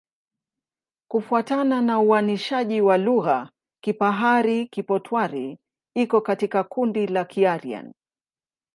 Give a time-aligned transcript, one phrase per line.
[1.11, 3.49] Kufuatana na uainishaji wa lugha,
[3.83, 5.57] Kipahari-Kipotwari
[5.95, 7.93] iko katika kundi la Kiaryan.